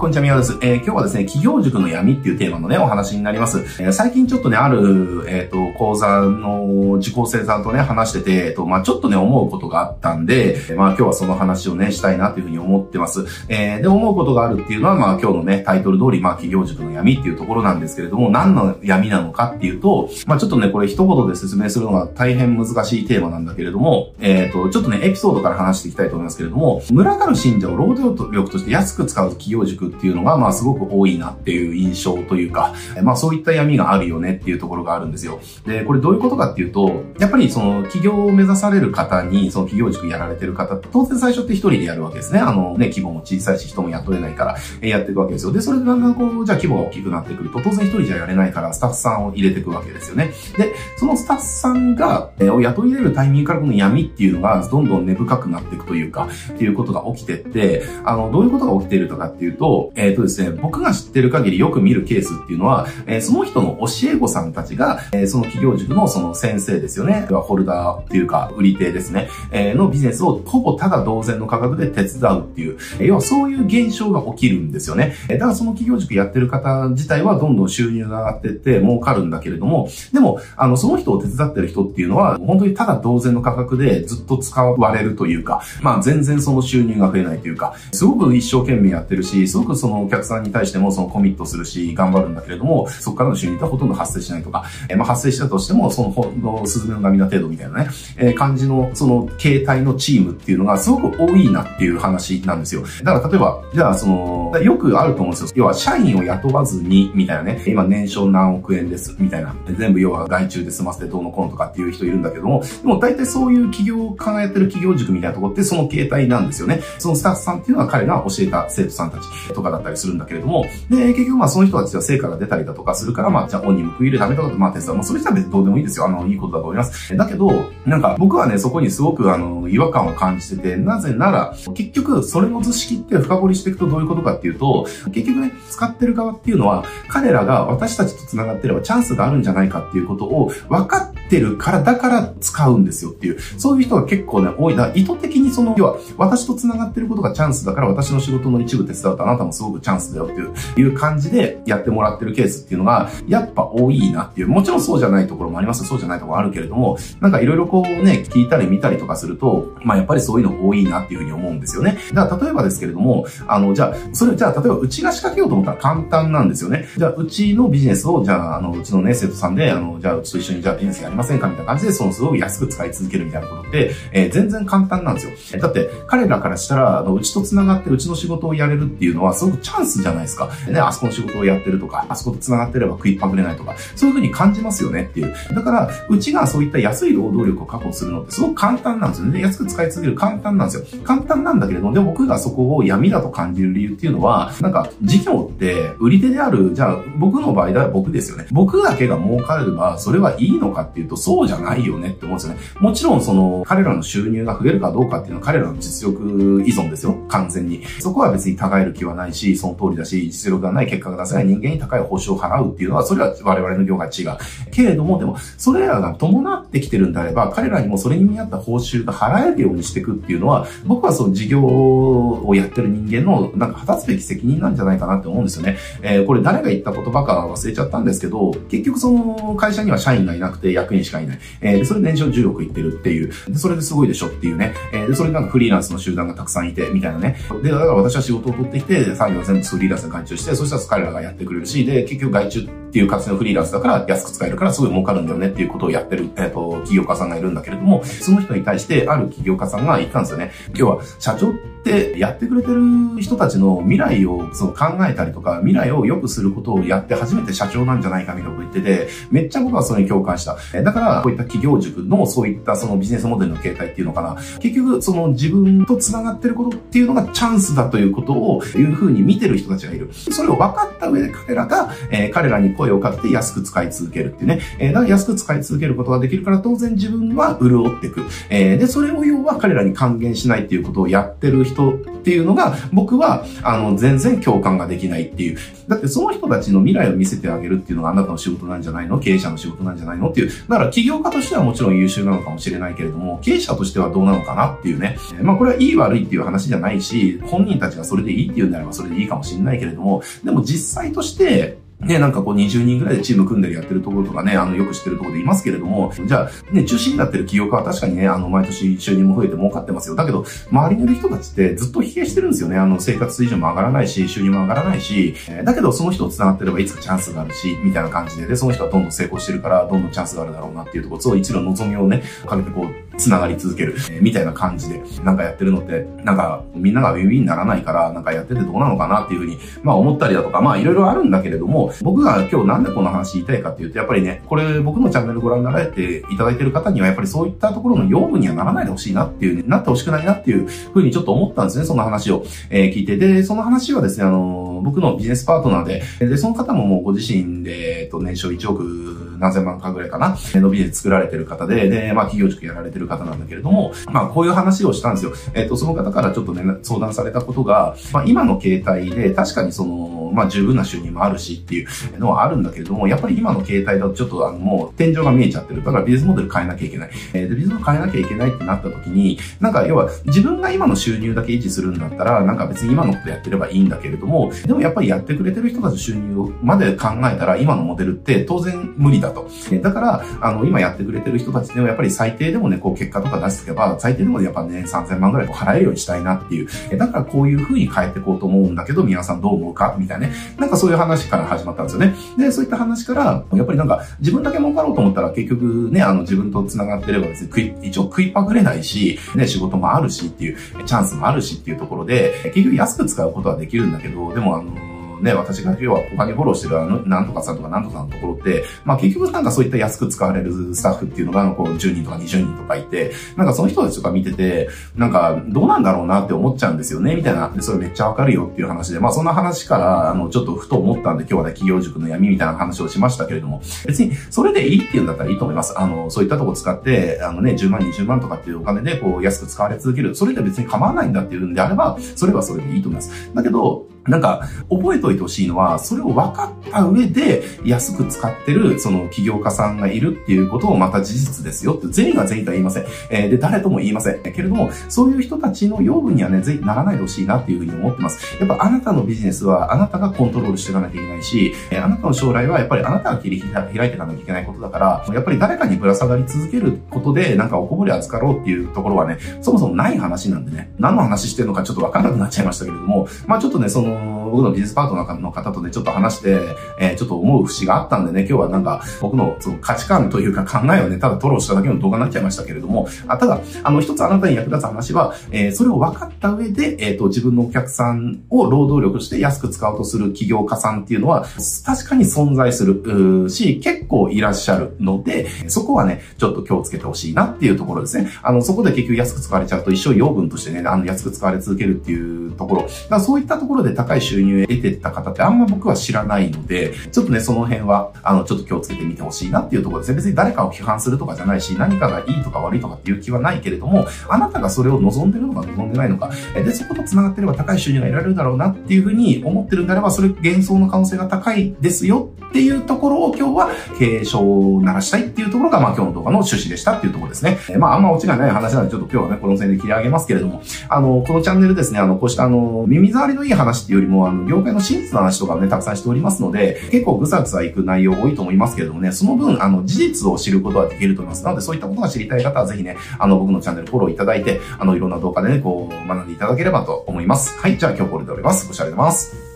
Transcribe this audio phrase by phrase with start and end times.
[0.00, 0.56] こんにちは、宮です。
[0.62, 3.58] えー、今日はですね、企業塾の闇っていうテーマのね、お話になります。
[3.82, 13.26] えー、最近ちょっとね、ある、えっ、ー、と、講座の受講生さんとね、話してて、えっ、と、まあちょっとね、思うことがあったんで、まあ今日はその話をね、したいなというふうに思ってます。
[13.50, 35.40] えー、で、思うことがあるっていうのは、まあ今日のね、タイトル通り、まあ企業塾の闇っていうところなんですけれども、何の闇なのかっていうと、まあちょっとね、これ一言で説明するのが大変難しいテーマなんだけれども、えっ、と、ちょっとね、エピソードから話していきたいと思いますけれども、村がる信者を労働力として安く使う企業塾っていうのが、まあすごく多いなっていう印象というか、まあそういった闇があるよねっていうところがあるんですよ。
[35.66, 42.40] で、これどういうことかっていうと、やっぱりその企業を目指される方に、その企業塾やられてる方って当然最初って一人でやるわけですね。
[42.40, 44.44] あのね、規模も小さいし人も雇えないか
[44.80, 45.52] ら、やっていくわけですよ。
[45.52, 50.32] で、それでだんだんこう、じゃあ規模が大きくなってくると、当然一人じゃやれないからスタッフさんを入れていくわけですよね。
[50.56, 67.26] で、そのスタッフさんが、えを雇い入れるタイミングからこの闇っていうのがどんどん根深くなっていくというか、っていうことが起きてって、あの、どういうことが起きているとかっていうと、えっ、ー、とですね、僕が知ってる限りよく見るケースっていうのは、えー、その人の教え子さんたちが、えー、その企業塾のその先生ですよね。
[67.30, 69.28] ホルダーっていうか、売り手ですね。
[69.50, 75.14] えー、のビジネスをほぼただ同然の価格で手伝うっていう、えー、要はそういう現象が起きるんですよね。
[75.28, 102.82] えー、だからその企業塾やってる方自体はどんどん収入が上がってって儲かるんだけれども、でも、あの、その人を手伝ってる人っていうのは、本当にただ同然の価格でずっと使われるというか、まあ全然その収入が増えないというか、すごく一生懸命やってるし、すごくそのお客さんに対してもそのコミットするし、頑張るんだけれども、そこからの収入ってほとんど発生しないとか、えー、まあ発生したとしても、そのほんのスズメの涙程度みたいなね、えー、感じのその形態のチームっていうのがすごく多いなっていう話なんですよ。
[103.02, 105.50] だから例えば、じゃあその、よくあると思うんですよ。
[105.54, 109.54] 要は社員を雇わずに、みたいなね、今年商何億円です、みたいな。
[109.78, 116.80] 全部要は外注で済ませてどうのこうのとかっていう人いるんだけども、でも大体そういう企業を考えてる企業塾みたいなところってその形態なんですよね。
[116.98, 119.22] そのスタッフさんっていうのは彼が教えた生徒さんたち
[119.60, 124.94] とかだったりするんだけれども、で、結局まあその人たちは成果が出たりだとかするから、まあじゃあ恩に報いるためとかまあ手伝う。
[124.94, 126.06] まあそれじゃ別にどうでもいいですよ。
[126.06, 127.16] あの、いいことだと思います。
[127.16, 127.50] だけど、
[127.86, 144.76] なんか僕はね、そこにすごくあの、違和感を感じてて、なぜなら、結局それの図式って深掘りしていくとどういうことかっていうと、結局ね、使ってる側っていうのは、彼らが私たちと繋がってればチャンスがあるんじゃないかっていうことを分かっててるから、だから使うんですよっていう、そういう人が結構ね、多い。
[144.76, 155.84] だから意図的にその、要は、私と繋がってることがチャンスだから、私の仕事の一部手伝うとあなたもすごくチャンスだよっていう、いう感じでやってもらってるケースっていうのが、やっぱ多いなっていう、もちろんそうじゃないところもあります。
[155.84, 161.98] そうじゃないところもあるけれども、なんかいろいろこうね、聞いたり見たりとかすると、まあやっぱりそういうの多いなっていうふうに思うんですよね。
[162.12, 166.86] だから例えばですけれども、あの、じゃあ、それ、じゃあ例えばうちが仕掛けようと思ったら簡単なんですよね。
[166.96, 175.60] じゃあ、うちのビジネスを、じゃあ、あの、うちのね、生徒さんで、あの、じゃあ、うちと一緒にじゃあビジネスやりませんかみたいな感じで、そのすごく安く使い続けるみたいなことって、えー、全然簡単なんですよ。
[175.60, 180.50] だって、彼らからしたら、あの、うちと繋がってうちの仕事をやれるっていうのはすごくチャンスじゃないですか。
[180.68, 185.34] ね、あそこの仕事をやってるとか、あそこと繋がってれば食いっぱぐれないとか、そういうふうに感じますよねっていう。
[185.54, 189.40] だから、うちがそういった安い労働力を確保するのってすごく簡単なんですよね。
[189.40, 191.02] 安く使い続ける簡単なんですよ。
[191.04, 198.46] 簡単なんだけれども、でも僕がそこを闇だと感じる理由っていうのは、なんか、事業って売り手である、じゃあ、僕の場合だ僕ですよね。
[198.50, 202.60] 僕だけが儲かれば、それはいいのかっていうと、そうじゃないよねって思うんですよね。
[202.80, 207.14] もちろん、その、彼らの収入が増えるかどうかっていうのは彼らの実力依存ですよ。
[207.28, 207.84] 完全に。
[207.98, 214.36] そこは別に違える気はないし、その通りだし、実力がない結果が出せない人間に高い報酬を払うっていうのは、それは我々の業界違う。
[214.70, 225.76] けれども、でも、それらが伴ってきてるんであれば、彼らにもそれに見合った報酬が払えるようにしていくっていうのは、僕はその事業をやってる人間の、なんか果たすべき責任なんじゃないかなって思うんですよね。
[226.02, 231.38] えー、これ誰が言った言葉か忘れちゃったんですけど、結局その会社には社員がいなくて役員しかいない。
[231.60, 233.32] えー、それ年商10億いってるっていう。
[233.48, 234.74] で、それですごいでしょっていうね。
[234.92, 237.36] えー、で、それなんかフリーランスの集団がたくさんいて、みたいなね。
[237.62, 250.50] で、だから私は仕事を取ってきて、作業全部フリーランスで外注して、そしたら彼らがやってくれるし、で、結局外注っていう活用フリーランスだから安く使えるからすごい儲かるんだよねっていうことをやってる、えっ、ー、と、企業家さんがいるんだけれども、その人に対してある企業家さんが言ったんですよね。
[250.68, 251.52] 今日は社長っ
[251.84, 260.56] てやってくれてる人たちの未来をその考えたりとか、未来を良くすることをやって初めて社長なんじゃないかみたいなこと言ってて、めっちゃ僕はそれに共感した。
[260.82, 264.36] だから、こういった企業塾のそういったそのビジネスモデルの形態っていうのかな。
[264.60, 270.10] 結局、その自分と繋がってることっていうのがチャンスだということを、いうふうに見てる人たちがいる。
[270.12, 274.60] それを分かった上で彼らが、えー、彼らに声をかけて安く使い続けるっていうね。
[274.78, 278.22] えー、だから安く使い続けることができるから当然自分は潤っていく。
[278.48, 285.58] えー、で、それを要は彼らに還元しないっていうことをやってる人っていうのが、僕は、あの、全然共感ができないっていう。
[285.88, 289.18] だってその人たちの未来を見せてあげるっていうのがあなたの仕事なんじゃないの？
[289.18, 290.30] 経営者の仕事なんじゃないの？
[290.30, 295.18] っていう、だから起業家としてはもちろん優秀なのかもしれないけれども、経営者としてはどうなのかなっていうね。
[295.42, 310.14] まあこれはいい悪いっていう話じゃないし、本人たちがそれでいいっていうんであればそれでいいかもしれないけれども、でも実際として、ね、なんかこう20人ぐらいでチーム組んでるやってるところとかね、あの、よく知ってるところでいますけれども、じゃあ、ね、中心になってる企業家は確かにね、あの、毎年収入も増えて儲かってますよ。
[310.14, 312.78] だけど、周りにいる人たちってずっと疲弊してるんですよね。
[312.78, 343.16] あの、生活水準も上がらないし、収入も上がらないし、えだけどその人と繋がってればいつかチャンスがあるし、みたいな感じで、で、その人はどんどん成功してるから、どんどんチャンスがあるだろうなっていうところ、そう一度望みをね、かけてこう、繋がり続ける、えー、みたいな感じで、なんかやってるのって、なんかみんながウィンウィンにならないから、なんかやっててどうなのかなっていうふうに、まあ思ったりだとか、まあいろいろあるんだけれども、僕が今日なんでこの話言いたいかっていうと、やっぱりね、これ僕のチャンネルご覧になられていただいてる方には、やっぱりそういったところの養分にはならないでほしいなっていう、ねなってほしくないなっていうふうにちょっと思ったんですね、その話を、えー、聞いて。
[343.16, 355.32] で、その話はですね、あの、僕のビジネスパートナーで、で、その方ももうご自身で、えっと、年商1億何千万かぐらいかな、のビジネス作られてる方で、で、まあ企業塾やられてる方なんだけれども、まあこういう話をしたんですよ。
[355.54, 365.82] えっ、と、その方からちょっとね、相談されたことが、まあ今の形態で確かにその、まあ十分な収入もあるしっていうのはあるんだけれども、やっぱり今の形態だとちょっとあのもう天井が見えちゃってる。
[365.82, 367.10] だからビジネスモデル変えなきゃいけない。
[367.32, 379.48] えー、で、ビジネスモデル変えなきゃいけないってなった時に、なんか要は自分が今の収入だけ維持するんだったら、なんか別に今のことやってればいいんだけれども、でもやっぱりやってくれてる人たちの収入まで考えたら今のモデルって当然無理だと。
[379.82, 386.68] だからあの、今やってくれてる人たちでもやっぱり最低でもね、こう結果とか出しておけば、最低でもやっぱね、3000万ぐらい払えるようにしたいなっていう。
[386.96, 390.34] だからこういう風に変えていこうと思うんだけど、皆さんどう思うかみたいなね。
[390.58, 392.14] なんかそういう話から始まったんですよね。
[392.36, 404.89] で、そういった話から、やっぱりなんか自分だけ儲かろうと思ったら結局ね、あの自分と繋がってれば別に食い、一応食いパグれないし、ね、仕事もあるしっていう、チャンスもあるしっていうところで、結局安く使うことはできるんだけど、でもあの、
[405.22, 417.48] ね、私が要は他にフォローしてるあの、なんとかさんとかなんとかさんのところって、まあ結局なんかそういった安く使われるスタッフっていうのが、こう10人とか20人とかいて、なんかその人たちとか見てて、なんかどうなんだろうなって思っちゃうんですよね、みたいな。
[417.48, 425.78] で、それめっちゃわかるよっていう話で、まあそんな話から、あの、ちょっとふと思ったんで今日はね、企業塾の闇みたいな話をしましたけれども、別にそれでいいっていうんだったらいいと思います。
[425.78, 430.14] あの、そういったとこ使って、あのね、10万、20万とかっていうお金でこう安く使われ続ける。
[430.14, 433.34] それで別に構わないんだっていうんであれば、それはそれでいいと思います。
[433.34, 442.86] だけど、なんか、覚えておいてほしいのは、それを分かった上で、安く使ってる、その起業家さんがいるっていうことをまた事実ですよって、全員が全員とは言いません。
[443.10, 444.22] えー、で、誰とも言いません。
[444.22, 448.36] けれども、そういう人たちの養分にはね、ぜひならないでほしいなっていうふうに思ってます。
[448.38, 463.89] やっぱあなたのビジネスは、あなたがコントロールしていかなきゃいけないし、えー、あなたの将来はやっぱりあなたが切り開いていかなきゃいけないことだから、やっぱり誰かにぶら下がり続けることで、なんかおこぼれ預かろうっていうところはね、そもそもない話なんでね、何の話してるのかちょっとわかんなくなっちゃいましたけれども、まあちょっとね、その、
[464.30, 466.38] 僕のビジネスパートナーの方とね、ちょっと話して、
[466.78, 481.26] えー、ちょっと思う節があったんでね、今日はなんか、僕のその価値観というか考えをね、ただ吐露しただけの動画になっちゃいましたけれども、あただ、あの、一つあなたに役立つ話は、えー、それを分かった上で、えっ、ー、と、自分のお客さんを労働力して安く使おうとする企業家さんっていうのは、
[481.64, 488.10] 確かに存在するし、結構いらっしゃるので、そこはね、ちょっと気をつけてほしいなっていうところですね。
[488.22, 492.62] あの、そこで結局安く使われちゃうと一生養分としてね、あの、安く使われ続けるっていうところ。
[492.62, 499.96] だからそういったところで高い収入を得てった方ってあんま僕は知らないので、ちょっとね、その辺は、あの、ちょっと気をつけてみてほしいなっていうところですね。
[499.96, 517.38] 別に誰かを批判するとかじゃないし、何かがいいとか悪いとかっていう気はないけれども、あなたがそれを望んでるのか望んでないのか、で、そこと繋がってれば高い収入が得られるだろうなっていうふうに思ってるんであれば、それ幻想の可能性が高いですよっていうところを今日は継承を鳴らしたいっていうところが、まあ今日の動画の趣旨でしたっていうところですね。
[517.48, 531.24] えまああんまオチがない話なので、ちょっと今日はね、この線で切り上げますけれども、あの、このチャンネルですね、あの、こうしたあの、耳障りのいい話っていうよりも、あの、業界の真実の話とかをね、たくさんしておりますので、結構ぐさぐさいく内容多いと思いますけれどもね、その分、あの、事実を知ることはできると思います。
[531.24, 537.38] なので、そういったことが知りたい方はぜひね、あの、僕のチャンネルフォローいただいて、あの、いろんな動画でね、こう、学んでいただければと思います。
[537.38, 538.46] はい、じゃあ今日これで終わります。
[538.46, 539.29] ご視聴ありがとうございます。